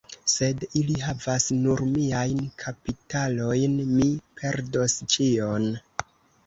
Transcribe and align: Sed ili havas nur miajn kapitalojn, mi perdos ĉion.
Sed 0.35 0.63
ili 0.79 0.95
havas 1.07 1.45
nur 1.65 1.83
miajn 1.91 2.41
kapitalojn, 2.65 3.77
mi 3.95 4.09
perdos 4.43 5.01
ĉion. 5.17 5.71